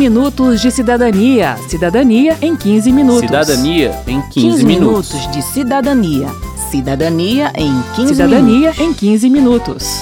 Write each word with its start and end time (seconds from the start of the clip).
minutos 0.00 0.62
de 0.62 0.70
cidadania. 0.70 1.58
Cidadania 1.68 2.34
em 2.40 2.56
15 2.56 2.90
minutos. 2.90 3.20
Cidadania 3.20 4.02
em 4.06 4.22
15, 4.22 4.32
15 4.32 4.64
minutos. 4.64 5.12
minutos 5.12 5.30
de 5.30 5.42
cidadania. 5.42 6.28
Cidadania 6.70 7.52
em 7.54 7.82
15 7.96 8.14
Cidadania 8.14 8.70
minutos. 8.70 8.80
em 8.80 8.94
15 8.94 9.28
minutos. 9.28 10.00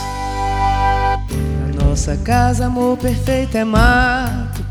A 1.80 1.84
nossa 1.84 2.16
casa, 2.18 2.66
amor 2.66 2.96
perfeito, 2.96 3.56
é 3.56 3.64
mato. 3.64 4.64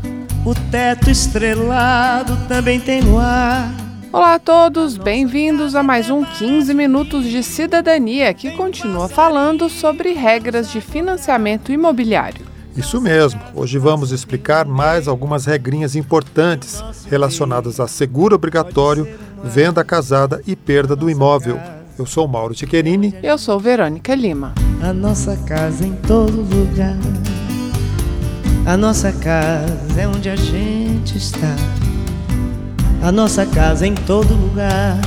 O 0.46 0.54
teto 0.70 1.10
estrelado 1.10 2.34
também 2.48 2.80
tem 2.80 3.02
luar. 3.02 3.70
Olá 4.10 4.36
a 4.36 4.38
todos, 4.38 4.96
bem-vindos 4.96 5.74
a 5.74 5.82
mais 5.82 6.08
um 6.08 6.24
15 6.24 6.72
Minutos 6.72 7.26
de 7.26 7.42
Cidadania, 7.42 8.32
que 8.32 8.52
continua 8.52 9.10
falando 9.10 9.68
sobre 9.68 10.14
regras 10.14 10.72
de 10.72 10.80
financiamento 10.80 11.70
imobiliário. 11.70 12.47
Isso 12.76 13.00
mesmo. 13.00 13.40
Hoje 13.54 13.78
vamos 13.78 14.12
explicar 14.12 14.66
mais 14.66 15.08
algumas 15.08 15.44
regrinhas 15.46 15.96
importantes 15.96 16.82
relacionadas 17.08 17.80
a 17.80 17.88
seguro 17.88 18.36
obrigatório, 18.36 19.08
venda 19.42 19.82
casada 19.84 20.40
e 20.46 20.54
perda 20.54 20.94
do 20.94 21.10
imóvel. 21.10 21.58
Eu 21.98 22.06
sou 22.06 22.28
Mauro 22.28 22.54
Tiquerini. 22.54 23.14
Eu 23.22 23.36
sou 23.36 23.58
Verônica 23.58 24.14
Lima. 24.14 24.54
A 24.80 24.92
nossa 24.92 25.36
casa 25.36 25.84
em 25.84 25.94
todo 25.96 26.42
lugar. 26.42 26.96
A 28.64 28.76
nossa 28.76 29.12
casa 29.12 30.00
é 30.00 30.06
onde 30.06 30.28
a 30.28 30.36
gente 30.36 31.18
está. 31.18 31.56
A 33.02 33.10
nossa 33.10 33.44
casa 33.46 33.86
em 33.86 33.94
todo 33.94 34.34
lugar. 34.34 35.00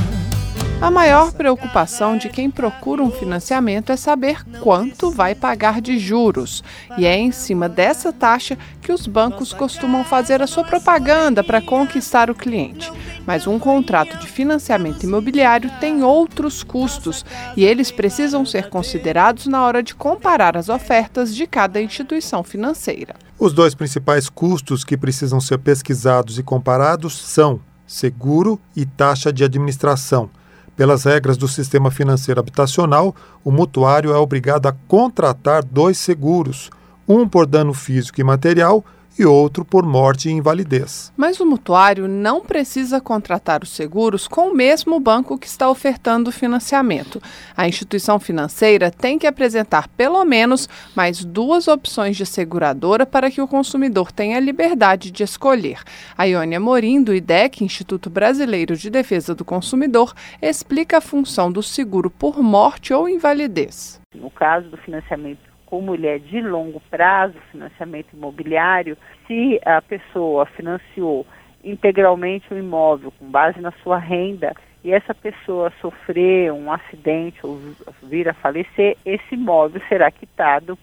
A 0.82 0.90
maior 0.90 1.30
preocupação 1.30 2.18
de 2.18 2.28
quem 2.28 2.50
procura 2.50 3.04
um 3.04 3.10
financiamento 3.12 3.92
é 3.92 3.96
saber 3.96 4.44
quanto 4.58 5.12
vai 5.12 5.32
pagar 5.32 5.80
de 5.80 5.96
juros. 5.96 6.64
E 6.98 7.06
é 7.06 7.16
em 7.16 7.30
cima 7.30 7.68
dessa 7.68 8.12
taxa 8.12 8.58
que 8.80 8.90
os 8.90 9.06
bancos 9.06 9.52
costumam 9.52 10.02
fazer 10.02 10.42
a 10.42 10.46
sua 10.48 10.64
propaganda 10.64 11.44
para 11.44 11.62
conquistar 11.62 12.28
o 12.28 12.34
cliente. 12.34 12.90
Mas 13.24 13.46
um 13.46 13.60
contrato 13.60 14.18
de 14.18 14.26
financiamento 14.26 15.04
imobiliário 15.04 15.70
tem 15.78 16.02
outros 16.02 16.64
custos 16.64 17.24
e 17.56 17.64
eles 17.64 17.92
precisam 17.92 18.44
ser 18.44 18.68
considerados 18.68 19.46
na 19.46 19.62
hora 19.64 19.84
de 19.84 19.94
comparar 19.94 20.56
as 20.56 20.68
ofertas 20.68 21.32
de 21.32 21.46
cada 21.46 21.80
instituição 21.80 22.42
financeira. 22.42 23.14
Os 23.38 23.52
dois 23.52 23.72
principais 23.72 24.28
custos 24.28 24.82
que 24.82 24.96
precisam 24.96 25.40
ser 25.40 25.58
pesquisados 25.58 26.40
e 26.40 26.42
comparados 26.42 27.16
são 27.16 27.60
seguro 27.86 28.60
e 28.74 28.84
taxa 28.84 29.32
de 29.32 29.44
administração. 29.44 30.28
Pelas 30.76 31.04
regras 31.04 31.36
do 31.36 31.46
sistema 31.46 31.90
financeiro 31.90 32.40
habitacional, 32.40 33.14
o 33.44 33.50
mutuário 33.50 34.12
é 34.12 34.16
obrigado 34.16 34.66
a 34.66 34.74
contratar 34.88 35.62
dois 35.62 35.98
seguros, 35.98 36.70
um 37.06 37.28
por 37.28 37.46
dano 37.46 37.74
físico 37.74 38.20
e 38.20 38.24
material 38.24 38.84
e 39.18 39.24
outro 39.24 39.64
por 39.64 39.84
morte 39.84 40.28
e 40.28 40.32
invalidez. 40.32 41.12
Mas 41.16 41.40
o 41.40 41.46
mutuário 41.46 42.08
não 42.08 42.40
precisa 42.40 43.00
contratar 43.00 43.62
os 43.62 43.70
seguros 43.70 44.26
com 44.26 44.48
o 44.48 44.54
mesmo 44.54 44.98
banco 44.98 45.38
que 45.38 45.46
está 45.46 45.68
ofertando 45.68 46.30
o 46.30 46.32
financiamento. 46.32 47.20
A 47.56 47.68
instituição 47.68 48.18
financeira 48.18 48.90
tem 48.90 49.18
que 49.18 49.26
apresentar 49.26 49.88
pelo 49.88 50.24
menos 50.24 50.68
mais 50.94 51.24
duas 51.24 51.68
opções 51.68 52.16
de 52.16 52.26
seguradora 52.26 53.04
para 53.04 53.30
que 53.30 53.40
o 53.40 53.48
consumidor 53.48 54.10
tenha 54.10 54.36
a 54.36 54.40
liberdade 54.40 55.10
de 55.10 55.22
escolher. 55.22 55.80
A 56.16 56.24
Iônia 56.24 56.58
Morim, 56.58 57.02
do 57.02 57.14
IDEC, 57.14 57.64
Instituto 57.64 58.08
Brasileiro 58.08 58.76
de 58.76 58.90
Defesa 58.90 59.34
do 59.34 59.44
Consumidor, 59.44 60.14
explica 60.40 60.98
a 60.98 61.00
função 61.00 61.50
do 61.52 61.62
seguro 61.62 62.10
por 62.10 62.42
morte 62.42 62.92
ou 62.92 63.08
invalidez. 63.08 64.00
No 64.14 64.30
caso 64.30 64.68
do 64.68 64.76
financiamento 64.76 65.51
com 65.72 65.80
mulher 65.80 66.18
de 66.18 66.38
longo 66.42 66.82
prazo, 66.90 67.32
financiamento 67.50 68.12
imobiliário, 68.12 68.94
se 69.26 69.58
a 69.64 69.80
pessoa 69.80 70.44
financiou 70.44 71.26
integralmente 71.64 72.52
o 72.52 72.58
imóvel 72.58 73.10
com 73.18 73.24
base 73.30 73.58
na 73.58 73.72
sua 73.82 73.96
renda 73.96 74.52
e 74.84 74.92
essa 74.92 75.14
pessoa 75.14 75.72
sofrer 75.80 76.52
um 76.52 76.70
acidente 76.70 77.38
ou 77.42 77.58
vir 78.02 78.28
a 78.28 78.34
falecer, 78.34 78.98
esse 79.06 79.34
imóvel 79.34 79.80
será 79.88 80.10
quitado, 80.10 80.78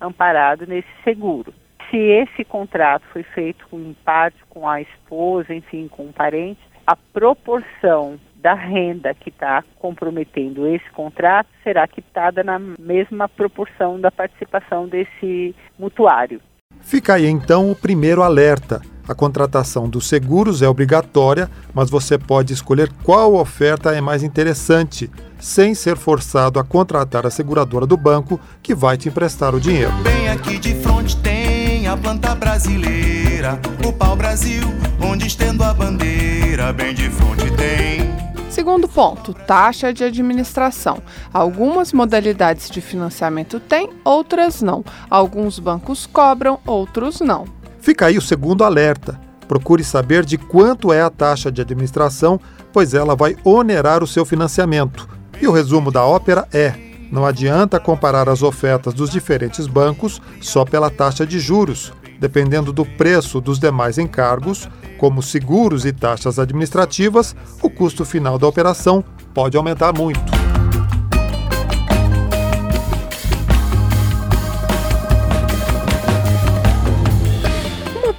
amparado 0.00 0.66
nesse 0.66 0.90
seguro. 1.04 1.54
Se 1.88 1.96
esse 1.96 2.44
contrato 2.44 3.04
foi 3.12 3.22
feito 3.22 3.64
com 3.68 3.94
parte 4.04 4.38
com 4.50 4.68
a 4.68 4.80
esposa, 4.80 5.54
enfim, 5.54 5.86
com 5.86 6.06
um 6.06 6.12
parente, 6.12 6.58
a 6.84 6.96
proporção 6.96 8.18
da 8.42 8.54
renda 8.54 9.14
que 9.14 9.28
está 9.28 9.62
comprometendo 9.78 10.66
esse 10.66 10.90
contrato 10.90 11.48
será 11.62 11.86
quitada 11.86 12.42
na 12.42 12.58
mesma 12.58 13.28
proporção 13.28 14.00
da 14.00 14.10
participação 14.10 14.88
desse 14.88 15.54
mutuário. 15.78 16.40
Fica 16.80 17.14
aí 17.14 17.26
então 17.26 17.70
o 17.70 17.76
primeiro 17.76 18.22
alerta. 18.22 18.82
A 19.08 19.14
contratação 19.14 19.88
dos 19.88 20.08
seguros 20.08 20.62
é 20.62 20.68
obrigatória, 20.68 21.50
mas 21.74 21.90
você 21.90 22.16
pode 22.18 22.52
escolher 22.52 22.90
qual 23.02 23.34
oferta 23.34 23.92
é 23.92 24.00
mais 24.00 24.22
interessante, 24.22 25.10
sem 25.38 25.74
ser 25.74 25.96
forçado 25.96 26.58
a 26.58 26.64
contratar 26.64 27.26
a 27.26 27.30
seguradora 27.30 27.86
do 27.86 27.96
banco 27.96 28.40
que 28.62 28.74
vai 28.74 28.96
te 28.96 29.08
emprestar 29.08 29.54
o 29.54 29.60
dinheiro. 29.60 29.92
Bem 30.02 30.28
aqui 30.28 30.58
de 30.58 30.74
frente 30.76 31.16
tem 31.20 31.86
a 31.86 31.96
planta 31.96 32.34
brasileira, 32.34 33.60
o 33.84 33.92
pau 33.92 34.16
Brasil, 34.16 34.62
onde 35.00 35.26
estendo 35.26 35.64
a 35.64 35.74
bandeira, 35.74 36.72
bem 36.72 36.94
de 36.94 37.10
frente 37.10 37.50
tem. 37.56 38.21
Segundo 38.52 38.86
ponto, 38.86 39.32
taxa 39.32 39.94
de 39.94 40.04
administração. 40.04 40.98
Algumas 41.32 41.90
modalidades 41.90 42.68
de 42.68 42.82
financiamento 42.82 43.58
têm, 43.58 43.88
outras 44.04 44.60
não. 44.60 44.84
Alguns 45.08 45.58
bancos 45.58 46.04
cobram, 46.04 46.60
outros 46.66 47.20
não. 47.20 47.46
Fica 47.80 48.04
aí 48.04 48.18
o 48.18 48.20
segundo 48.20 48.62
alerta. 48.62 49.18
Procure 49.48 49.82
saber 49.82 50.22
de 50.26 50.36
quanto 50.36 50.92
é 50.92 51.00
a 51.00 51.08
taxa 51.08 51.50
de 51.50 51.62
administração, 51.62 52.38
pois 52.74 52.92
ela 52.92 53.16
vai 53.16 53.38
onerar 53.42 54.04
o 54.04 54.06
seu 54.06 54.26
financiamento. 54.26 55.08
E 55.40 55.48
o 55.48 55.52
resumo 55.52 55.90
da 55.90 56.04
ópera 56.04 56.46
é: 56.52 56.74
não 57.10 57.24
adianta 57.24 57.80
comparar 57.80 58.28
as 58.28 58.42
ofertas 58.42 58.92
dos 58.92 59.08
diferentes 59.08 59.66
bancos 59.66 60.20
só 60.42 60.62
pela 60.62 60.90
taxa 60.90 61.26
de 61.26 61.40
juros. 61.40 61.90
Dependendo 62.22 62.72
do 62.72 62.86
preço 62.86 63.40
dos 63.40 63.58
demais 63.58 63.98
encargos, 63.98 64.68
como 64.96 65.20
seguros 65.20 65.84
e 65.84 65.92
taxas 65.92 66.38
administrativas, 66.38 67.34
o 67.60 67.68
custo 67.68 68.04
final 68.04 68.38
da 68.38 68.46
operação 68.46 69.02
pode 69.34 69.56
aumentar 69.56 69.92
muito. 69.92 70.20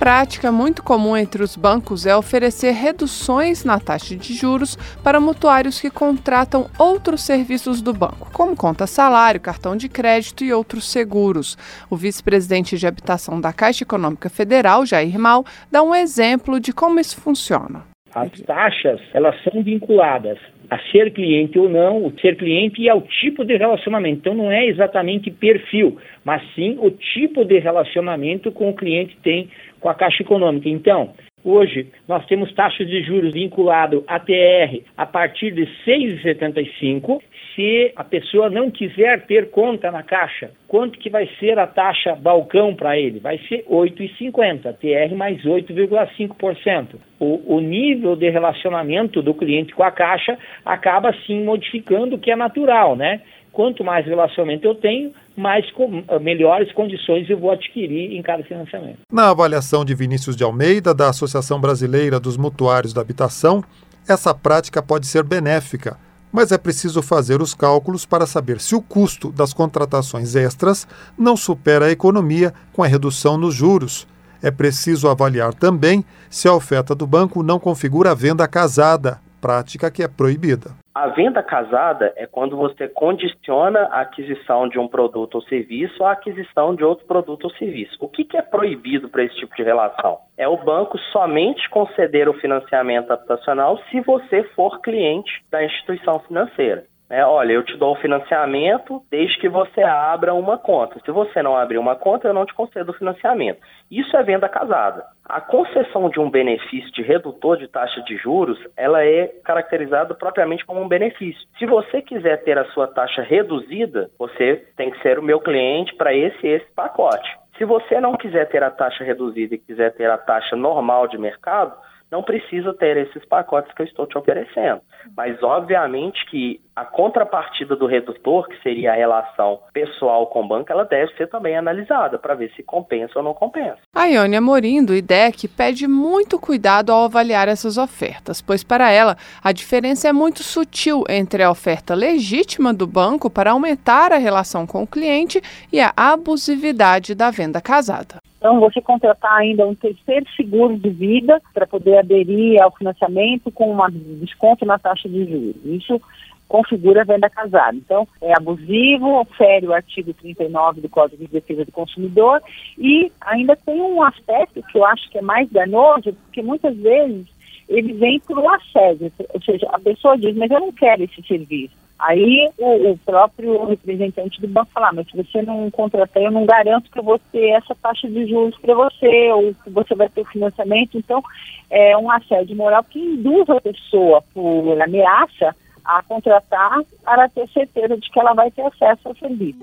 Prática 0.03 0.51
muito 0.51 0.83
comum 0.83 1.15
entre 1.15 1.41
os 1.41 1.55
bancos 1.55 2.05
é 2.05 2.13
oferecer 2.13 2.71
reduções 2.71 3.63
na 3.63 3.79
taxa 3.79 4.17
de 4.17 4.33
juros 4.33 4.75
para 5.01 5.21
mutuários 5.21 5.79
que 5.79 5.89
contratam 5.89 6.65
outros 6.77 7.21
serviços 7.21 7.81
do 7.81 7.93
banco, 7.93 8.29
como 8.33 8.53
conta 8.53 8.85
salário, 8.85 9.39
cartão 9.39 9.77
de 9.77 9.87
crédito 9.87 10.43
e 10.43 10.51
outros 10.51 10.91
seguros. 10.91 11.57
O 11.89 11.95
vice-presidente 11.95 12.77
de 12.77 12.85
habitação 12.85 13.39
da 13.39 13.53
Caixa 13.53 13.85
Econômica 13.85 14.29
Federal, 14.29 14.85
Jair 14.85 15.17
Mal, 15.17 15.45
dá 15.71 15.81
um 15.81 15.95
exemplo 15.95 16.59
de 16.59 16.73
como 16.73 16.99
isso 16.99 17.15
funciona. 17.21 17.83
As 18.13 18.29
taxas, 18.41 18.99
elas 19.13 19.41
são 19.41 19.63
vinculadas 19.63 20.37
a 20.69 20.79
ser 20.91 21.12
cliente 21.12 21.57
ou 21.59 21.69
não, 21.69 22.06
o 22.06 22.13
ser 22.19 22.35
cliente 22.38 22.81
e 22.81 22.90
ao 22.90 23.01
tipo 23.01 23.44
de 23.44 23.56
relacionamento. 23.56 24.19
Então 24.19 24.34
não 24.34 24.51
é 24.51 24.66
exatamente 24.66 25.29
perfil, 25.29 25.97
mas 26.24 26.41
sim 26.56 26.78
o 26.79 26.90
tipo 26.90 27.44
de 27.44 27.59
relacionamento 27.59 28.51
com 28.51 28.69
o 28.69 28.75
cliente 28.75 29.18
tem 29.24 29.50
com 29.79 29.90
a 29.90 29.96
Caixa 29.96 30.24
Econômica. 30.24 30.69
Então, 30.69 31.13
hoje 31.43 31.87
nós 32.07 32.25
temos 32.25 32.53
taxas 32.53 32.87
de 32.87 33.01
juros 33.03 33.33
vinculado 33.33 34.03
a 34.07 34.19
TR 34.19 34.81
a 34.97 35.05
partir 35.05 35.51
de 35.51 35.67
6,75. 35.85 37.21
Se 37.55 37.91
a 37.95 38.03
pessoa 38.03 38.49
não 38.49 38.71
quiser 38.71 39.27
ter 39.27 39.51
conta 39.51 39.91
na 39.91 40.01
Caixa, 40.01 40.51
quanto 40.67 40.97
que 40.97 41.09
vai 41.09 41.29
ser 41.39 41.59
a 41.59 41.67
taxa 41.67 42.15
balcão 42.15 42.73
para 42.73 42.97
ele? 42.97 43.19
Vai 43.19 43.37
ser 43.47 43.63
8,50, 43.69 44.73
TR 44.73 45.15
mais 45.15 45.44
8,5%. 45.44 46.95
O, 47.19 47.56
o 47.56 47.59
nível 47.59 48.15
de 48.15 48.29
relacionamento 48.29 49.21
do 49.21 49.33
cliente 49.33 49.75
com 49.75 49.83
a 49.83 49.91
Caixa 49.91 50.38
acaba 50.65 51.13
sim 51.27 51.44
modificando 51.44 52.15
o 52.15 52.19
que 52.19 52.31
é 52.31 52.35
natural, 52.35 52.95
né? 52.95 53.21
Quanto 53.51 53.83
mais 53.83 54.03
relacionamento 54.06 54.68
eu 54.68 54.73
tenho, 54.73 55.13
mais 55.35 55.69
com, 55.71 56.03
melhores 56.21 56.71
condições 56.74 57.30
eu 57.30 57.38
vou 57.38 57.51
adquirir 57.51 58.15
em 58.15 58.21
cada 58.21 58.44
financiamento. 58.44 59.00
Na 59.12 59.30
avaliação 59.30 59.83
de 59.83 59.95
Vinícius 59.95 60.35
de 60.35 60.44
Almeida, 60.44 60.94
da 60.94 61.09
Associação 61.09 61.59
Brasileira 61.59 62.19
dos 62.19 62.38
Mutuários 62.38 62.94
da 62.94 63.01
Habitação, 63.01 63.63
essa 64.07 64.33
prática 64.33 64.81
pode 64.81 65.07
ser 65.07 65.24
benéfica, 65.24 65.97
mas 66.31 66.51
é 66.51 66.57
preciso 66.57 67.01
fazer 67.01 67.41
os 67.41 67.53
cálculos 67.53 68.06
para 68.06 68.25
saber 68.25 68.59
se 68.59 68.75
o 68.75 68.81
custo 68.81 69.31
das 69.31 69.53
contratações 69.53 70.35
extras 70.35 70.88
não 71.18 71.38
supera 71.38 71.85
a 71.85 71.91
economia 71.91 72.53
com 72.74 72.83
a 72.83 72.88
redução 72.88 73.38
nos 73.38 73.53
juros. 73.53 74.07
É 74.41 74.51
preciso 74.51 75.07
avaliar 75.07 75.53
também 75.53 76.03
se 76.30 76.47
a 76.47 76.53
oferta 76.53 76.94
do 76.94 77.07
banco 77.07 77.44
não 77.44 77.59
configura 77.59 78.12
a 78.12 78.15
venda 78.15 78.47
casada, 78.47 79.21
prática 79.44 79.92
que 79.92 80.01
é 80.01 80.07
proibida. 80.07 80.72
A 80.95 81.07
venda 81.10 81.44
casada 81.44 82.13
é 82.16 82.25
quando 82.25 82.56
você 82.56 82.88
condiciona 82.88 83.90
a 83.92 84.01
aquisição 84.01 84.69
de 84.69 84.80
um 84.80 84.88
produto 84.88 85.36
ou 85.36 85.42
serviço 85.42 86.01
à 86.06 86.13
aquisição 86.13 86.74
de 86.74 86.84
outro 86.84 87.06
produto 87.06 87.44
ou 87.44 87.51
serviço. 87.56 87.98
O 88.00 88.07
que, 88.07 88.24
que 88.24 88.38
é 88.38 88.42
proibido 88.42 89.10
para 89.10 89.24
esse 89.25 89.36
tipo 89.36 89.54
de 89.54 89.63
relação? 89.63 90.19
É 90.38 90.48
o 90.48 90.56
banco 90.56 90.98
somente 91.12 91.69
conceder 91.69 92.30
o 92.30 92.40
financiamento 92.40 93.12
habitacional 93.12 93.78
se 93.90 94.00
você 94.00 94.44
for 94.56 94.80
cliente 94.80 95.44
da 95.51 95.66
instituição 95.66 96.19
financeira. 96.19 96.86
É, 97.13 97.24
olha, 97.24 97.54
eu 97.54 97.62
te 97.62 97.77
dou 97.77 97.92
o 97.92 98.01
financiamento 98.01 99.00
desde 99.12 99.38
que 99.38 99.48
você 99.48 99.83
abra 99.83 100.33
uma 100.33 100.57
conta. 100.57 101.00
Se 101.06 101.12
você 101.12 101.44
não 101.44 101.56
abrir 101.56 101.77
uma 101.77 101.95
conta, 101.95 102.27
eu 102.27 102.33
não 102.33 102.44
te 102.44 102.56
concedo 102.56 102.89
o 102.89 102.95
financiamento. 102.95 103.60
Isso 103.92 104.18
é 104.18 104.24
venda 104.24 104.50
casada. 104.50 105.06
A 105.24 105.39
concessão 105.39 106.10
de 106.10 106.19
um 106.19 106.27
benefício 106.27 106.92
de 106.92 107.04
redutor 107.04 107.57
de 107.57 107.68
taxa 107.68 108.01
de 108.01 108.18
juros, 108.18 108.57
ela 108.75 109.06
é 109.06 109.27
caracterizada 109.45 110.15
propriamente 110.15 110.65
como 110.65 110.81
um 110.81 110.88
benefício. 110.88 111.39
Se 111.60 111.68
você 111.68 112.01
quiser 112.01 112.44
ter 112.44 112.57
a 112.57 112.65
sua 112.71 112.88
taxa 112.88 113.21
reduzida, 113.21 114.09
você 114.18 114.66
tem 114.75 114.89
que 114.89 115.00
ser 115.04 115.19
o 115.19 115.24
meu 115.24 115.39
cliente 115.39 115.94
para 115.94 116.16
esse 116.16 116.48
esse 116.48 116.74
pacote. 116.74 117.30
Se 117.59 117.63
você 117.63 118.00
não 118.00 118.18
quiser 118.18 118.50
ter 118.50 118.63
a 118.63 118.71
taxa 118.71 119.04
reduzida 119.04 119.54
e 119.54 119.59
quiser 119.59 119.94
ter 119.94 120.09
a 120.09 120.18
taxa 120.18 120.56
normal 120.56 121.07
de 121.07 121.19
mercado, 121.19 121.75
não 122.11 122.21
precisa 122.21 122.73
ter 122.73 122.97
esses 122.97 123.25
pacotes 123.25 123.73
que 123.73 123.81
eu 123.81 123.85
estou 123.85 124.05
te 124.05 124.17
oferecendo. 124.17 124.81
Mas, 125.15 125.41
obviamente, 125.41 126.25
que 126.29 126.61
a 126.75 126.85
contrapartida 126.85 127.75
do 127.75 127.85
redutor, 127.85 128.47
que 128.47 128.61
seria 128.61 128.91
a 128.91 128.95
relação 128.95 129.59
pessoal 129.73 130.27
com 130.27 130.41
o 130.41 130.47
banco, 130.47 130.71
ela 130.71 130.85
deve 130.85 131.13
ser 131.15 131.27
também 131.27 131.55
analisada 131.55 132.17
para 132.17 132.35
ver 132.35 132.51
se 132.55 132.63
compensa 132.63 133.13
ou 133.15 133.23
não 133.23 133.33
compensa. 133.33 133.77
A 133.95 134.05
Ione 134.05 134.35
Amorim, 134.35 134.83
do 134.83 134.95
IDEC, 134.95 135.47
pede 135.47 135.88
muito 135.88 136.39
cuidado 136.39 136.91
ao 136.91 137.05
avaliar 137.05 137.47
essas 137.47 137.77
ofertas, 137.77 138.41
pois, 138.41 138.63
para 138.63 138.91
ela, 138.91 139.17
a 139.44 139.51
diferença 139.51 140.07
é 140.07 140.13
muito 140.13 140.44
sutil 140.44 141.03
entre 141.09 141.44
a 141.44 141.51
oferta 141.51 141.94
legítima 141.94 142.73
do 142.73 142.88
banco 142.88 143.29
para 143.29 143.51
aumentar 143.51 144.11
a 144.11 144.17
relação 144.17 144.65
com 144.65 144.83
o 144.83 144.88
cliente 144.88 145.41
e 145.71 145.79
a 145.79 145.94
abusividade 145.95 147.13
da 147.13 147.29
venda 147.29 147.61
casada. 147.61 148.17
Então, 148.44 148.60
você 148.60 148.81
contratar 148.81 149.38
ainda 149.38 149.66
um 149.66 149.74
terceiro 149.74 150.25
seguro 150.36 150.78
de 150.78 150.90
vida 150.90 151.42
para 151.54 151.66
poder 151.66 152.00
aderir 152.00 152.62
ao 152.62 152.75
financiamento 152.75 153.50
com 153.50 153.74
um 153.74 153.90
desconto 154.19 154.66
na 154.66 154.78
taxa 154.78 155.07
de 155.07 155.24
juros. 155.24 155.56
Isso 155.63 156.01
configura 156.50 157.04
a 157.04 157.06
venda 157.06 157.30
casada. 157.30 157.78
Então, 157.78 158.06
é 158.22 158.34
abusivo, 158.36 159.25
fere 159.38 159.66
o 159.66 159.74
artigo 159.74 160.13
39 160.13 160.81
do 160.81 160.90
Código 160.90 161.24
de 161.25 161.31
Defesa 161.31 161.63
do 161.63 161.72
Consumidor 161.72 162.42
e 162.78 163.10
ainda 163.22 163.56
tem 163.56 163.80
um 163.80 164.04
aspecto 164.04 164.62
que 164.62 164.78
eu 164.78 164.86
acho 164.88 165.10
que 165.10 165.19
é 165.19 165.22
mais 165.22 165.50
danoso, 165.50 166.12
porque 166.12 166.42
muitas 166.42 166.75
vezes 166.75 167.25
ele 167.69 167.94
vem 167.94 168.19
por 168.19 168.38
um 168.38 168.50
assédio, 168.50 169.10
ou 169.34 169.42
seja, 169.42 169.69
a 169.72 169.80
pessoa 169.80 170.18
diz, 170.18 170.36
mas 170.36 170.51
eu 170.51 170.60
não 170.60 170.74
quero 170.74 171.01
esse 171.01 171.25
serviço. 171.25 171.82
Aí 172.05 172.50
o, 172.57 172.91
o, 172.91 172.97
próprio 172.97 173.65
representante 173.65 174.41
do 174.41 174.47
banco 174.47 174.71
fala, 174.73 174.89
ah, 174.89 174.94
mas 174.94 175.07
se 175.09 175.15
você 175.15 175.41
não 175.41 175.71
contratar, 175.71 176.21
eu 176.21 176.31
não 176.31 176.45
garanto 176.45 176.91
que 176.91 177.00
eu 177.00 177.03
vou 177.03 177.17
ter 177.31 177.51
essa 177.51 177.73
taxa 177.81 178.09
de 178.09 178.27
juros 178.27 178.57
para 178.57 178.75
você, 178.75 179.31
ou 179.31 179.55
que 179.63 179.69
você 179.69 179.95
vai 179.95 180.09
ter 180.09 180.25
financiamento. 180.25 180.97
Então, 180.97 181.23
é 181.69 181.97
um 181.97 182.11
assédio 182.11 182.57
moral 182.57 182.83
que 182.83 183.00
induz 183.00 183.50
a 183.50 183.61
pessoa, 183.61 184.21
por 184.33 184.81
ameaça, 184.81 185.55
a 185.85 186.03
contratar 186.03 186.81
para 187.05 187.29
ter 187.29 187.47
certeza 187.50 187.95
de 187.95 188.09
que 188.09 188.19
ela 188.19 188.33
vai 188.33 188.51
ter 188.51 188.63
acesso 188.63 189.07
ao 189.07 189.15
serviço. 189.15 189.59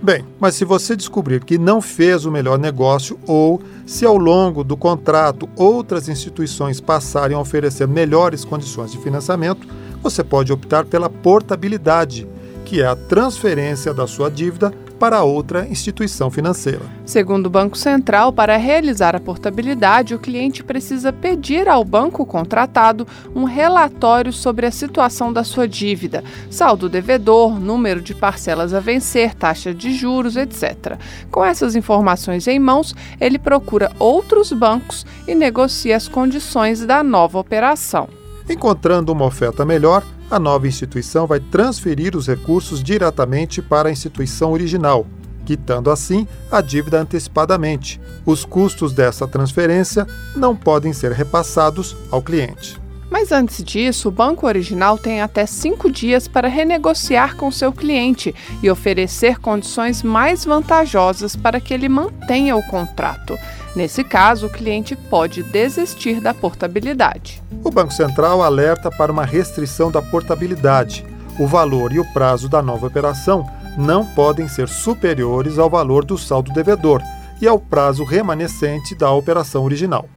Bem, 0.00 0.24
mas 0.38 0.54
se 0.54 0.64
você 0.64 0.94
descobrir 0.94 1.42
que 1.44 1.58
não 1.58 1.80
fez 1.80 2.26
o 2.26 2.30
melhor 2.30 2.60
negócio 2.60 3.18
ou 3.26 3.60
se 3.84 4.06
ao 4.06 4.16
longo 4.16 4.62
do 4.62 4.76
contrato 4.76 5.48
outras 5.56 6.08
instituições 6.08 6.80
passarem 6.80 7.36
a 7.36 7.40
oferecer 7.40 7.88
melhores 7.88 8.44
condições 8.44 8.92
de 8.92 8.98
financiamento, 8.98 9.66
você 10.10 10.22
pode 10.22 10.52
optar 10.52 10.84
pela 10.84 11.10
portabilidade, 11.10 12.28
que 12.64 12.80
é 12.80 12.86
a 12.86 12.94
transferência 12.94 13.92
da 13.92 14.06
sua 14.06 14.30
dívida 14.30 14.72
para 15.00 15.24
outra 15.24 15.66
instituição 15.66 16.30
financeira. 16.30 16.82
Segundo 17.04 17.46
o 17.46 17.50
Banco 17.50 17.76
Central, 17.76 18.32
para 18.32 18.56
realizar 18.56 19.16
a 19.16 19.20
portabilidade, 19.20 20.14
o 20.14 20.18
cliente 20.20 20.62
precisa 20.62 21.12
pedir 21.12 21.68
ao 21.68 21.84
banco 21.84 22.24
contratado 22.24 23.04
um 23.34 23.42
relatório 23.42 24.32
sobre 24.32 24.64
a 24.64 24.70
situação 24.70 25.32
da 25.32 25.42
sua 25.42 25.66
dívida, 25.66 26.22
saldo 26.48 26.88
devedor, 26.88 27.58
número 27.58 28.00
de 28.00 28.14
parcelas 28.14 28.72
a 28.72 28.78
vencer, 28.78 29.34
taxa 29.34 29.74
de 29.74 29.92
juros, 29.92 30.36
etc. 30.36 30.98
Com 31.32 31.44
essas 31.44 31.74
informações 31.74 32.46
em 32.46 32.60
mãos, 32.60 32.94
ele 33.20 33.40
procura 33.40 33.90
outros 33.98 34.52
bancos 34.52 35.04
e 35.26 35.34
negocia 35.34 35.96
as 35.96 36.06
condições 36.06 36.86
da 36.86 37.02
nova 37.02 37.40
operação. 37.40 38.08
Encontrando 38.48 39.12
uma 39.12 39.24
oferta 39.24 39.64
melhor, 39.64 40.04
a 40.30 40.38
nova 40.38 40.68
instituição 40.68 41.26
vai 41.26 41.40
transferir 41.40 42.16
os 42.16 42.26
recursos 42.26 42.82
diretamente 42.82 43.60
para 43.60 43.88
a 43.88 43.92
instituição 43.92 44.52
original, 44.52 45.06
quitando 45.44 45.90
assim 45.90 46.26
a 46.50 46.60
dívida 46.60 47.00
antecipadamente. 47.00 48.00
Os 48.24 48.44
custos 48.44 48.92
dessa 48.92 49.26
transferência 49.26 50.06
não 50.34 50.54
podem 50.54 50.92
ser 50.92 51.12
repassados 51.12 51.96
ao 52.10 52.22
cliente. 52.22 52.85
Mas 53.10 53.30
antes 53.30 53.62
disso, 53.62 54.08
o 54.08 54.12
banco 54.12 54.46
original 54.46 54.98
tem 54.98 55.20
até 55.20 55.46
cinco 55.46 55.90
dias 55.90 56.26
para 56.26 56.48
renegociar 56.48 57.36
com 57.36 57.50
seu 57.50 57.72
cliente 57.72 58.34
e 58.62 58.70
oferecer 58.70 59.38
condições 59.38 60.02
mais 60.02 60.44
vantajosas 60.44 61.36
para 61.36 61.60
que 61.60 61.72
ele 61.72 61.88
mantenha 61.88 62.56
o 62.56 62.62
contrato. 62.64 63.38
Nesse 63.74 64.02
caso, 64.02 64.46
o 64.46 64.50
cliente 64.50 64.96
pode 64.96 65.42
desistir 65.42 66.20
da 66.20 66.34
portabilidade. 66.34 67.42
O 67.62 67.70
Banco 67.70 67.92
Central 67.92 68.42
alerta 68.42 68.90
para 68.90 69.12
uma 69.12 69.24
restrição 69.24 69.90
da 69.90 70.02
portabilidade. 70.02 71.04
O 71.38 71.46
valor 71.46 71.92
e 71.92 72.00
o 72.00 72.12
prazo 72.12 72.48
da 72.48 72.62
nova 72.62 72.86
operação 72.86 73.46
não 73.76 74.04
podem 74.04 74.48
ser 74.48 74.68
superiores 74.68 75.58
ao 75.58 75.68
valor 75.68 76.04
do 76.04 76.16
saldo 76.16 76.50
devedor 76.52 77.02
e 77.40 77.46
ao 77.46 77.58
prazo 77.58 78.02
remanescente 78.02 78.94
da 78.94 79.10
operação 79.10 79.64
original. 79.64 80.08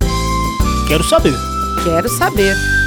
Quero 0.88 1.04
saber. 1.04 1.36
Quero 1.84 2.08
saber. 2.08 2.79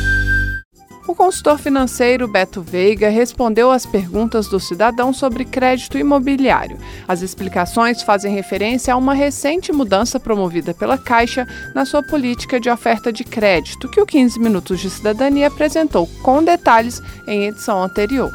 O 1.13 1.15
consultor 1.15 1.59
financeiro 1.59 2.27
Beto 2.27 2.63
Veiga 2.63 3.11
respondeu 3.11 3.71
às 3.71 3.85
perguntas 3.85 4.49
do 4.49 4.59
cidadão 4.59 5.13
sobre 5.13 5.45
crédito 5.45 5.99
imobiliário. 5.99 6.79
As 7.07 7.21
explicações 7.21 8.01
fazem 8.01 8.35
referência 8.35 8.95
a 8.95 8.97
uma 8.97 9.13
recente 9.13 9.75
mudança 9.75 10.19
promovida 10.19 10.73
pela 10.73 10.97
Caixa 10.97 11.47
na 11.75 11.85
sua 11.85 12.03
política 12.03 12.59
de 12.59 12.71
oferta 12.71 13.13
de 13.13 13.25
crédito, 13.25 13.91
que 13.91 14.01
o 14.01 14.07
15 14.07 14.41
Minutos 14.41 14.81
de 14.81 14.89
Cidadania 14.89 15.49
apresentou 15.49 16.07
com 16.23 16.43
detalhes 16.43 17.03
em 17.27 17.45
edição 17.45 17.83
anterior. 17.83 18.33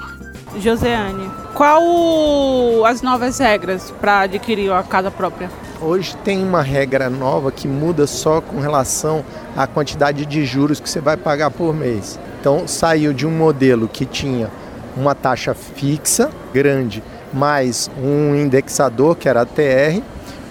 Joseane, 0.59 1.29
qual 1.53 2.85
as 2.85 3.01
novas 3.01 3.39
regras 3.39 3.91
para 4.01 4.21
adquirir 4.21 4.71
a 4.71 4.83
casa 4.83 5.11
própria? 5.11 5.49
Hoje 5.79 6.15
tem 6.23 6.43
uma 6.43 6.61
regra 6.61 7.09
nova 7.09 7.51
que 7.51 7.67
muda 7.67 8.07
só 8.07 8.41
com 8.41 8.59
relação 8.59 9.23
à 9.55 9.67
quantidade 9.67 10.25
de 10.25 10.45
juros 10.45 10.79
que 10.79 10.89
você 10.89 10.99
vai 10.99 11.15
pagar 11.15 11.51
por 11.51 11.75
mês. 11.75 12.19
Então 12.39 12.67
saiu 12.67 13.13
de 13.13 13.27
um 13.27 13.31
modelo 13.31 13.87
que 13.87 14.05
tinha 14.05 14.49
uma 14.95 15.13
taxa 15.13 15.53
fixa 15.53 16.31
grande 16.53 17.03
mais 17.33 17.89
um 18.01 18.35
indexador 18.35 19.15
que 19.15 19.27
era 19.27 19.41
a 19.41 19.45
TR, 19.45 20.01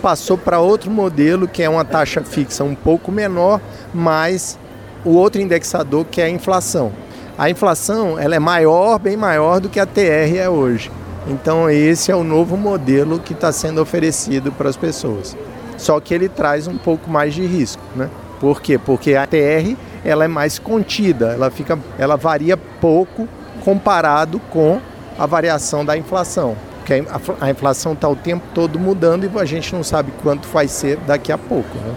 passou 0.03 0.37
para 0.37 0.61
outro 0.61 0.91
modelo 0.91 1.49
que 1.49 1.63
é 1.63 1.69
uma 1.69 1.85
taxa 1.85 2.23
fixa 2.23 2.63
um 2.65 2.75
pouco 2.75 3.11
menor, 3.11 3.61
mais 3.93 4.59
o 5.05 5.11
outro 5.11 5.41
indexador 5.41 6.05
que 6.05 6.21
é 6.21 6.25
a 6.25 6.31
inflação. 6.31 6.93
A 7.39 7.51
inflação 7.51 8.19
ela 8.19 8.35
é 8.35 8.39
maior, 8.39 8.99
bem 8.99 9.17
maior 9.17 9.61
do 9.61 9.69
que 9.69 9.79
a 9.79 9.85
TR 9.85 10.37
é 10.39 10.49
hoje. 10.49 10.91
Então 11.27 11.69
esse 11.69 12.11
é 12.11 12.17
o 12.17 12.25
novo 12.25 12.57
modelo 12.57 13.19
que 13.19 13.35
está 13.35 13.53
sendo 13.53 13.81
oferecido 13.81 14.51
para 14.51 14.71
as 14.71 14.77
pessoas. 14.77 15.37
Só 15.77 16.01
que 16.01 16.15
ele 16.15 16.31
traz 16.31 16.67
um 16.67 16.79
pouco 16.79 17.11
mais 17.11 17.35
de 17.35 17.45
risco, 17.45 17.83
né? 17.95 18.09
Por 18.41 18.63
quê? 18.63 18.79
Porque 18.79 19.15
a 19.15 19.27
TR 19.27 19.77
ela 20.03 20.25
é 20.25 20.29
mais 20.29 20.59
contida, 20.59 21.33
ela 21.33 21.51
fica, 21.51 21.79
ela 21.99 22.17
varia 22.17 22.57
pouco 22.57 23.29
comparado 23.63 24.39
com 24.51 24.81
a 25.19 25.27
variação 25.27 25.85
da 25.85 25.97
inflação. 25.97 26.57
Porque 26.79 27.05
a, 27.41 27.51
inflação 27.51 27.93
está 27.93 28.09
o 28.09 28.17
tempo 28.17 28.45
todo 28.55 28.79
mudando 28.79 29.25
e 29.25 29.39
a 29.39 29.45
gente 29.45 29.75
não 29.75 29.83
sabe 29.83 30.11
quanto 30.23 30.49
vai 30.49 30.69
ser 30.69 30.97
daqui 30.99 31.33
a 31.33 31.37
pouco. 31.37 31.77
Né? 31.77 31.95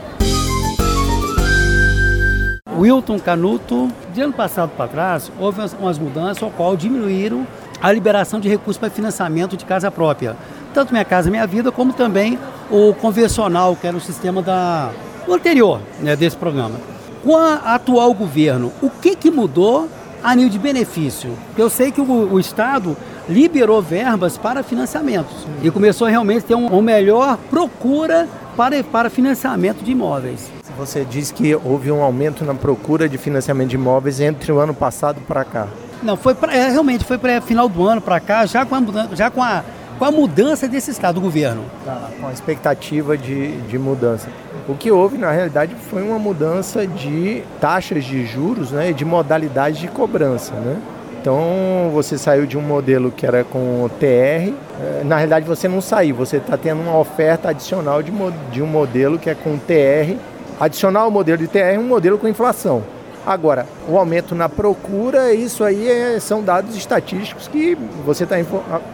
Wilton 2.79 3.19
Canuto, 3.19 3.89
de 4.19 4.23
ano 4.23 4.33
passado 4.33 4.71
para 4.75 4.85
trás, 4.85 5.31
houve 5.39 5.61
umas 5.79 5.97
mudanças 5.97 6.43
ao 6.43 6.51
qual 6.51 6.75
diminuíram 6.75 7.47
a 7.81 7.89
liberação 7.89 8.37
de 8.37 8.49
recursos 8.49 8.77
para 8.77 8.89
financiamento 8.89 9.55
de 9.55 9.63
casa 9.63 9.89
própria. 9.89 10.35
Tanto 10.73 10.91
Minha 10.91 11.05
Casa 11.05 11.31
Minha 11.31 11.47
Vida, 11.47 11.71
como 11.71 11.93
também 11.93 12.37
o 12.69 12.93
convencional, 12.95 13.77
que 13.77 13.87
era 13.87 13.95
o 13.95 14.01
sistema 14.01 14.41
da, 14.41 14.91
o 15.25 15.33
anterior 15.33 15.79
né, 16.01 16.17
desse 16.17 16.35
programa. 16.35 16.75
Com 17.23 17.31
o 17.31 17.37
atual 17.37 18.13
governo, 18.13 18.73
o 18.81 18.89
que, 18.89 19.15
que 19.15 19.31
mudou 19.31 19.87
a 20.21 20.35
nível 20.35 20.51
de 20.51 20.59
benefício? 20.59 21.31
Eu 21.57 21.69
sei 21.69 21.89
que 21.89 22.01
o, 22.01 22.33
o 22.33 22.39
Estado 22.41 22.97
liberou 23.29 23.81
verbas 23.81 24.37
para 24.37 24.63
financiamentos 24.63 25.47
e 25.63 25.71
começou 25.71 26.07
a 26.07 26.09
realmente 26.09 26.43
ter 26.43 26.55
um, 26.55 26.67
uma 26.67 26.81
melhor 26.81 27.37
procura 27.49 28.27
para, 28.57 28.83
para 28.83 29.09
financiamento 29.09 29.81
de 29.81 29.91
imóveis. 29.93 30.58
Você 30.79 31.03
disse 31.03 31.33
que 31.33 31.53
houve 31.53 31.91
um 31.91 32.01
aumento 32.01 32.45
na 32.45 32.55
procura 32.55 33.09
de 33.09 33.17
financiamento 33.17 33.69
de 33.69 33.75
imóveis 33.75 34.21
entre 34.21 34.49
o 34.49 34.59
ano 34.59 34.73
passado 34.73 35.19
para 35.27 35.43
cá. 35.43 35.67
Não, 36.01 36.15
foi 36.15 36.33
pra, 36.33 36.55
é, 36.55 36.69
realmente 36.69 37.03
foi 37.03 37.17
para 37.17 37.41
final 37.41 37.67
do 37.67 37.85
ano 37.85 37.99
para 37.99 38.17
cá, 38.21 38.45
já 38.45 38.65
com 38.65 38.75
a 38.75 38.79
mudança, 38.79 39.13
já 39.13 39.29
com 39.29 39.43
a, 39.43 39.61
com 39.97 40.05
a 40.05 40.11
mudança 40.11 40.69
desse 40.69 40.89
estado 40.89 41.15
do 41.15 41.21
governo. 41.21 41.65
Tá, 41.83 42.09
com 42.17 42.27
a 42.27 42.31
expectativa 42.31 43.17
de, 43.17 43.57
de 43.63 43.77
mudança. 43.77 44.29
O 44.69 44.73
que 44.73 44.89
houve, 44.89 45.17
na 45.17 45.29
realidade, 45.31 45.75
foi 45.89 46.01
uma 46.01 46.17
mudança 46.17 46.87
de 46.87 47.43
taxas 47.59 48.05
de 48.05 48.25
juros 48.25 48.71
né, 48.71 48.91
e 48.91 48.93
de 48.93 49.03
modalidade 49.03 49.81
de 49.81 49.89
cobrança. 49.89 50.53
Né? 50.53 50.77
Então 51.19 51.91
você 51.93 52.17
saiu 52.17 52.45
de 52.45 52.57
um 52.57 52.61
modelo 52.61 53.11
que 53.11 53.25
era 53.25 53.43
com 53.43 53.89
TR, 53.99 54.05
eh, 54.05 55.01
na 55.03 55.17
realidade 55.17 55.45
você 55.45 55.67
não 55.67 55.81
saiu, 55.81 56.15
você 56.15 56.37
está 56.37 56.55
tendo 56.55 56.81
uma 56.81 56.97
oferta 56.97 57.49
adicional 57.49 58.01
de, 58.01 58.13
de 58.53 58.61
um 58.61 58.65
modelo 58.65 59.19
que 59.19 59.29
é 59.29 59.35
com 59.35 59.57
TR, 59.57 60.15
adicional 60.59 61.05
ao 61.05 61.11
modelo 61.11 61.37
de 61.37 61.47
TR 61.47 61.79
um 61.79 61.83
modelo 61.83 62.17
com 62.17 62.27
inflação. 62.27 62.83
Agora, 63.25 63.65
o 63.87 63.97
aumento 63.97 64.33
na 64.33 64.47
procura, 64.47 65.33
isso 65.33 65.63
aí 65.63 65.87
é, 65.87 66.19
são 66.19 66.41
dados 66.41 66.75
estatísticos 66.75 67.47
que 67.47 67.77
você 68.05 68.23
está 68.23 68.37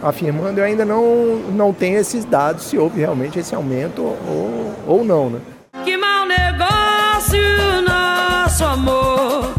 afirmando, 0.02 0.60
eu 0.60 0.66
ainda 0.66 0.84
não, 0.84 1.38
não 1.54 1.72
tenho 1.72 1.98
esses 1.98 2.26
dados, 2.26 2.64
se 2.66 2.78
houve 2.78 3.00
realmente 3.00 3.40
esse 3.40 3.56
aumento 3.56 4.02
ou, 4.02 4.74
ou 4.88 5.06
não. 5.06 5.30
Né? 5.30 5.40
Que 5.84 5.96
mau 5.96 6.26
negócio, 6.26 7.40
nosso 7.88 8.66
amor 8.66 9.56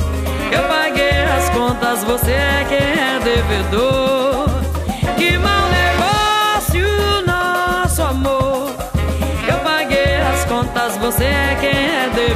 contas, 1.56 2.04
você 2.04 2.32
é 2.32 2.66
quem 2.68 2.78
é 2.78 3.18
devedor. 3.18 4.46
Que 5.16 5.38
mau 5.38 5.68
negócio, 5.70 6.86
nosso 7.26 8.02
amor. 8.02 8.70
Eu 9.48 9.58
paguei 9.60 10.16
as 10.16 10.44
contas, 10.44 10.96
você 10.98 11.24
é 11.24 11.56
quem 11.60 11.70
é 11.70 11.85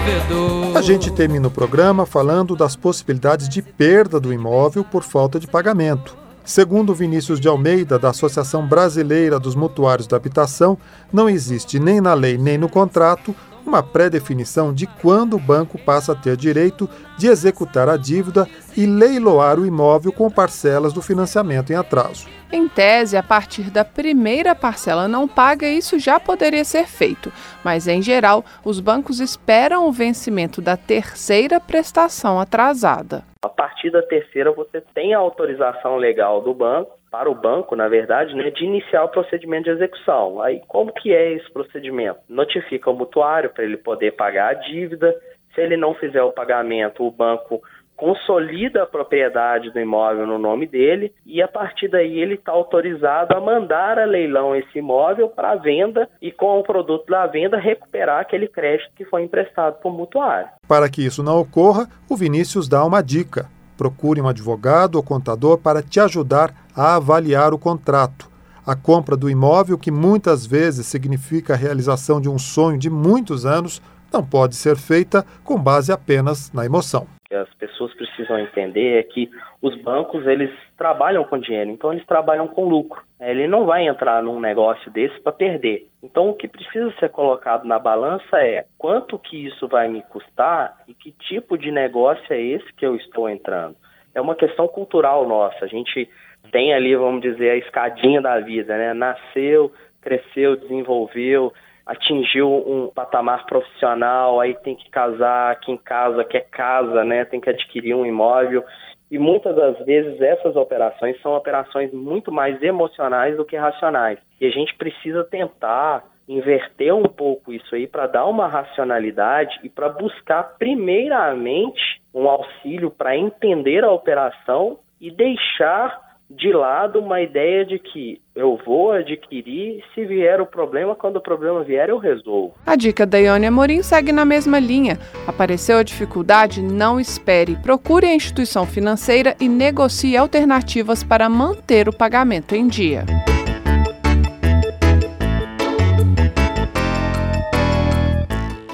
devedor. 0.04 0.76
A 0.76 0.82
gente 0.82 1.10
termina 1.10 1.48
o 1.48 1.50
programa 1.50 2.06
falando 2.06 2.56
das 2.56 2.76
possibilidades 2.76 3.48
de 3.48 3.62
perda 3.62 4.18
do 4.18 4.32
imóvel 4.32 4.84
por 4.84 5.02
falta 5.02 5.38
de 5.38 5.46
pagamento. 5.46 6.16
Segundo 6.44 6.94
Vinícius 6.94 7.38
de 7.38 7.48
Almeida, 7.48 7.98
da 7.98 8.10
Associação 8.10 8.66
Brasileira 8.66 9.38
dos 9.38 9.54
Mutuários 9.54 10.06
da 10.06 10.16
Habitação, 10.16 10.76
não 11.12 11.28
existe 11.28 11.78
nem 11.78 12.00
na 12.00 12.14
lei 12.14 12.38
nem 12.38 12.58
no 12.58 12.68
contrato 12.68 13.34
uma 13.64 13.82
pré-definição 13.82 14.72
de 14.72 14.86
quando 14.86 15.36
o 15.36 15.40
banco 15.40 15.78
passa 15.78 16.12
a 16.12 16.14
ter 16.14 16.36
direito 16.36 16.88
de 17.16 17.28
executar 17.28 17.88
a 17.88 17.96
dívida 17.96 18.48
e 18.76 18.86
leiloar 18.86 19.58
o 19.58 19.66
imóvel 19.66 20.12
com 20.12 20.30
parcelas 20.30 20.92
do 20.92 21.02
financiamento 21.02 21.72
em 21.72 21.76
atraso. 21.76 22.28
Em 22.52 22.66
tese, 22.68 23.16
a 23.16 23.22
partir 23.22 23.70
da 23.70 23.84
primeira 23.84 24.54
parcela 24.54 25.06
não 25.06 25.28
paga, 25.28 25.68
isso 25.68 25.98
já 26.00 26.18
poderia 26.18 26.64
ser 26.64 26.86
feito, 26.86 27.32
mas 27.64 27.86
em 27.86 28.02
geral, 28.02 28.44
os 28.64 28.80
bancos 28.80 29.20
esperam 29.20 29.86
o 29.86 29.92
vencimento 29.92 30.60
da 30.60 30.76
terceira 30.76 31.60
prestação 31.60 32.40
atrasada. 32.40 33.22
A 33.42 33.48
partir 33.48 33.90
da 33.90 34.02
terceira, 34.02 34.50
você 34.50 34.80
tem 34.94 35.14
a 35.14 35.18
autorização 35.18 35.96
legal 35.96 36.40
do 36.40 36.52
banco 36.52 36.98
para 37.10 37.30
o 37.30 37.34
banco, 37.34 37.74
na 37.74 37.88
verdade, 37.88 38.34
né, 38.34 38.50
de 38.50 38.64
iniciar 38.64 39.04
o 39.04 39.08
procedimento 39.08 39.64
de 39.64 39.70
execução. 39.70 40.40
Aí, 40.42 40.60
como 40.68 40.92
que 40.92 41.12
é 41.12 41.32
esse 41.32 41.50
procedimento? 41.52 42.20
Notifica 42.28 42.90
o 42.90 42.94
mutuário 42.94 43.50
para 43.50 43.64
ele 43.64 43.76
poder 43.76 44.12
pagar 44.12 44.50
a 44.50 44.54
dívida. 44.54 45.14
Se 45.54 45.60
ele 45.60 45.76
não 45.76 45.94
fizer 45.94 46.22
o 46.22 46.32
pagamento, 46.32 47.04
o 47.04 47.10
banco 47.10 47.60
consolida 48.00 48.82
a 48.82 48.86
propriedade 48.86 49.70
do 49.70 49.78
imóvel 49.78 50.26
no 50.26 50.38
nome 50.38 50.66
dele 50.66 51.12
e 51.26 51.42
a 51.42 51.46
partir 51.46 51.86
daí 51.86 52.18
ele 52.18 52.34
está 52.34 52.50
autorizado 52.50 53.36
a 53.36 53.40
mandar 53.40 53.98
a 53.98 54.06
leilão 54.06 54.56
esse 54.56 54.78
imóvel 54.78 55.28
para 55.28 55.54
venda 55.56 56.08
e 56.20 56.32
com 56.32 56.58
o 56.58 56.62
produto 56.62 57.04
da 57.10 57.26
venda 57.26 57.58
recuperar 57.58 58.22
aquele 58.22 58.48
crédito 58.48 58.90
que 58.96 59.04
foi 59.04 59.22
emprestado 59.24 59.80
por 59.82 59.92
mutuário. 59.92 60.48
Para 60.66 60.88
que 60.88 61.04
isso 61.04 61.22
não 61.22 61.38
ocorra, 61.40 61.86
o 62.08 62.16
Vinícius 62.16 62.66
dá 62.66 62.82
uma 62.86 63.02
dica. 63.02 63.50
Procure 63.76 64.22
um 64.22 64.28
advogado 64.28 64.96
ou 64.96 65.02
contador 65.02 65.58
para 65.58 65.82
te 65.82 66.00
ajudar 66.00 66.54
a 66.74 66.96
avaliar 66.96 67.52
o 67.52 67.58
contrato. 67.58 68.30
A 68.66 68.74
compra 68.74 69.14
do 69.14 69.28
imóvel, 69.28 69.76
que 69.76 69.90
muitas 69.90 70.46
vezes 70.46 70.86
significa 70.86 71.52
a 71.52 71.56
realização 71.56 72.18
de 72.18 72.30
um 72.30 72.38
sonho 72.38 72.78
de 72.78 72.88
muitos 72.88 73.44
anos, 73.44 73.82
não 74.10 74.24
pode 74.24 74.56
ser 74.56 74.76
feita 74.76 75.24
com 75.44 75.58
base 75.58 75.92
apenas 75.92 76.50
na 76.52 76.64
emoção. 76.64 77.06
Que 77.30 77.36
as 77.36 77.54
pessoas 77.54 77.94
precisam 77.94 78.40
entender 78.40 78.98
é 78.98 79.04
que 79.04 79.30
os 79.62 79.80
bancos 79.82 80.26
eles 80.26 80.50
trabalham 80.76 81.22
com 81.22 81.38
dinheiro, 81.38 81.70
então 81.70 81.92
eles 81.92 82.04
trabalham 82.04 82.48
com 82.48 82.68
lucro. 82.68 83.00
Ele 83.20 83.46
não 83.46 83.66
vai 83.66 83.86
entrar 83.86 84.20
num 84.20 84.40
negócio 84.40 84.90
desse 84.90 85.20
para 85.20 85.30
perder. 85.30 85.86
Então 86.02 86.30
o 86.30 86.34
que 86.34 86.48
precisa 86.48 86.92
ser 86.98 87.08
colocado 87.10 87.64
na 87.64 87.78
balança 87.78 88.38
é 88.38 88.66
quanto 88.76 89.16
que 89.16 89.46
isso 89.46 89.68
vai 89.68 89.86
me 89.86 90.02
custar 90.02 90.76
e 90.88 90.92
que 90.92 91.12
tipo 91.12 91.56
de 91.56 91.70
negócio 91.70 92.34
é 92.34 92.40
esse 92.40 92.72
que 92.72 92.84
eu 92.84 92.96
estou 92.96 93.28
entrando. 93.28 93.76
É 94.12 94.20
uma 94.20 94.34
questão 94.34 94.66
cultural 94.66 95.24
nossa. 95.28 95.64
A 95.64 95.68
gente 95.68 96.10
tem 96.50 96.74
ali, 96.74 96.96
vamos 96.96 97.22
dizer, 97.22 97.50
a 97.50 97.56
escadinha 97.58 98.20
da 98.20 98.40
vida, 98.40 98.76
né? 98.76 98.92
Nasceu, 98.92 99.72
cresceu, 100.00 100.56
desenvolveu, 100.56 101.52
atingiu 101.90 102.48
um 102.48 102.86
patamar 102.86 103.44
profissional, 103.46 104.38
aí 104.38 104.54
tem 104.54 104.76
que 104.76 104.88
casar, 104.90 105.58
quem 105.58 105.76
casa 105.76 106.22
quer 106.24 106.48
casa, 106.48 107.04
né? 107.04 107.24
Tem 107.24 107.40
que 107.40 107.50
adquirir 107.50 107.96
um 107.96 108.06
imóvel. 108.06 108.64
E 109.10 109.18
muitas 109.18 109.56
das 109.56 109.76
vezes 109.84 110.20
essas 110.20 110.54
operações 110.54 111.20
são 111.20 111.34
operações 111.34 111.92
muito 111.92 112.30
mais 112.30 112.62
emocionais 112.62 113.36
do 113.36 113.44
que 113.44 113.56
racionais. 113.56 114.20
E 114.40 114.46
a 114.46 114.50
gente 114.50 114.72
precisa 114.76 115.24
tentar 115.24 116.04
inverter 116.28 116.94
um 116.94 117.08
pouco 117.08 117.52
isso 117.52 117.74
aí 117.74 117.88
para 117.88 118.06
dar 118.06 118.26
uma 118.26 118.46
racionalidade 118.46 119.58
e 119.64 119.68
para 119.68 119.88
buscar 119.88 120.44
primeiramente 120.60 122.00
um 122.14 122.28
auxílio 122.28 122.88
para 122.88 123.16
entender 123.16 123.82
a 123.82 123.90
operação 123.90 124.78
e 125.00 125.10
deixar 125.10 125.98
de 126.30 126.52
lado 126.52 127.00
uma 127.00 127.20
ideia 127.20 127.64
de 127.64 127.80
que 127.80 128.20
eu 128.40 128.58
vou 128.64 128.92
adquirir, 128.92 129.84
se 129.94 130.02
vier 130.06 130.40
o 130.40 130.46
problema, 130.46 130.94
quando 130.94 131.16
o 131.16 131.20
problema 131.20 131.62
vier, 131.62 131.90
eu 131.90 131.98
resolvo. 131.98 132.54
A 132.66 132.74
dica 132.74 133.04
da 133.04 133.18
Ione 133.18 133.46
Amorim 133.46 133.82
segue 133.82 134.12
na 134.12 134.24
mesma 134.24 134.58
linha. 134.58 134.98
Apareceu 135.26 135.76
a 135.76 135.82
dificuldade? 135.82 136.62
Não 136.62 136.98
espere. 136.98 137.56
Procure 137.56 138.06
a 138.06 138.14
instituição 138.14 138.64
financeira 138.64 139.36
e 139.38 139.46
negocie 139.46 140.16
alternativas 140.16 141.04
para 141.04 141.28
manter 141.28 141.86
o 141.86 141.92
pagamento 141.92 142.54
em 142.54 142.66
dia. 142.66 143.04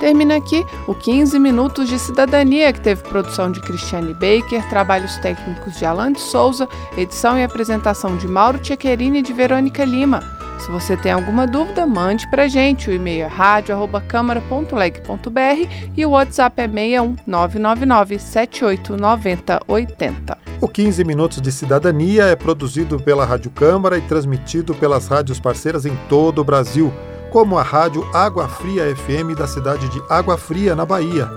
Termina 0.07 0.37
aqui 0.37 0.65
o 0.87 0.95
15 0.95 1.37
Minutos 1.37 1.89
de 1.89 1.99
Cidadania, 1.99 2.73
que 2.73 2.81
teve 2.81 3.03
produção 3.03 3.51
de 3.51 3.61
Cristiane 3.61 4.15
Baker, 4.15 4.65
trabalhos 4.71 5.17
técnicos 5.17 5.77
de 5.77 5.85
Alan 5.85 6.13
de 6.13 6.21
Souza, 6.21 6.69
edição 6.97 7.37
e 7.37 7.43
apresentação 7.43 8.17
de 8.17 8.29
Mauro 8.29 8.61
Tchequerini 8.61 9.19
e 9.19 9.23
de 9.23 9.33
Verônica 9.33 9.85
Lima. 9.85 10.23
Se 10.61 10.71
você 10.71 10.97
tem 10.97 11.11
alguma 11.11 11.45
dúvida, 11.45 11.85
mande 11.89 12.31
para 12.31 12.47
gente. 12.47 12.89
O 12.89 12.93
e-mail 12.93 13.25
é 13.25 13.27
radio.câmara.leg.br 13.27 15.91
e 15.97 16.07
o 16.07 16.11
WhatsApp 16.11 16.63
é 16.63 16.69
61 16.69 17.17
999 17.27 18.21
789080. 18.21 20.39
O 20.61 20.69
15 20.69 21.03
Minutos 21.03 21.43
de 21.43 21.51
Cidadania 21.51 22.27
é 22.27 22.37
produzido 22.37 23.01
pela 23.01 23.25
Rádio 23.25 23.51
Câmara 23.51 23.99
e 23.99 24.03
transmitido 24.03 24.73
pelas 24.73 25.09
rádios 25.09 25.41
parceiras 25.41 25.85
em 25.85 25.99
todo 26.09 26.43
o 26.43 26.45
Brasil 26.45 26.93
como 27.31 27.59
a 27.59 27.63
rádio 27.63 28.07
Água 28.15 28.49
Fria 28.49 28.95
FM 28.95 29.37
da 29.37 29.47
cidade 29.47 29.89
de 29.89 30.03
Água 30.09 30.37
Fria, 30.37 30.75
na 30.75 30.85
Bahia. 30.85 31.29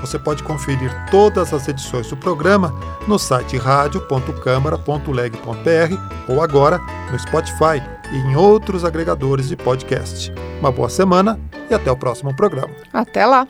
Você 0.00 0.18
pode 0.18 0.42
conferir 0.42 0.90
todas 1.10 1.52
as 1.52 1.68
edições 1.68 2.08
do 2.08 2.16
programa 2.16 2.74
no 3.06 3.18
site 3.18 3.56
radio.câmara.leg.br 3.56 5.96
ou 6.28 6.42
agora 6.42 6.80
no 7.10 7.18
Spotify 7.18 7.82
e 8.12 8.16
em 8.16 8.36
outros 8.36 8.84
agregadores 8.84 9.48
de 9.48 9.56
podcast. 9.56 10.32
Uma 10.60 10.70
boa 10.70 10.88
semana 10.88 11.38
e 11.68 11.74
até 11.74 11.90
o 11.90 11.96
próximo 11.96 12.34
programa. 12.34 12.70
Até 12.92 13.26
lá! 13.26 13.46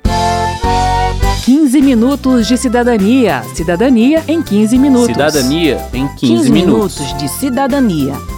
15 1.44 1.80
minutos 1.80 2.46
de 2.46 2.58
cidadania. 2.58 3.42
Cidadania 3.54 4.22
em 4.28 4.42
15 4.42 4.78
minutos. 4.78 5.06
Cidadania 5.06 5.88
em 5.94 6.06
15, 6.08 6.18
15 6.18 6.50
minutos. 6.50 7.00
minutos 7.00 7.18
de 7.18 7.28
cidadania. 7.28 8.37